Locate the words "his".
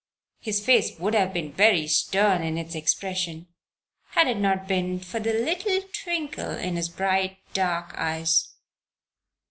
0.39-0.59, 6.75-6.89